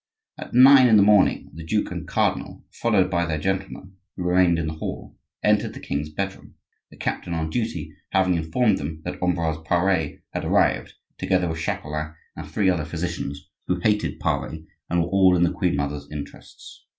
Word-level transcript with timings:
At 0.39 0.55
nine 0.55 0.87
in 0.87 0.97
the 0.97 1.03
morning 1.03 1.51
the 1.53 1.63
duke 1.63 1.91
and 1.91 2.07
cardinal, 2.07 2.63
followed 2.71 3.11
by 3.11 3.23
their 3.27 3.37
gentlemen, 3.37 3.97
who 4.15 4.23
remained 4.23 4.57
in 4.57 4.65
the 4.65 4.73
hall, 4.73 5.15
entered 5.43 5.75
the 5.75 5.79
king's 5.79 6.09
bedroom,—the 6.09 6.97
captain 6.97 7.35
on 7.35 7.51
duty 7.51 7.93
having 8.09 8.33
informed 8.33 8.79
them 8.79 9.03
that 9.05 9.21
Ambroise 9.21 9.61
Pare 9.63 10.23
had 10.31 10.43
arrived, 10.43 10.93
together 11.19 11.47
with 11.47 11.59
Chapelain 11.59 12.15
and 12.35 12.49
three 12.49 12.67
other 12.67 12.83
physicians, 12.83 13.47
who 13.67 13.79
hated 13.79 14.19
Pare 14.19 14.47
and 14.89 14.99
were 15.03 15.07
all 15.09 15.37
in 15.37 15.43
the 15.43 15.51
queen 15.53 15.75
mother's 15.75 16.09
interests. 16.11 16.83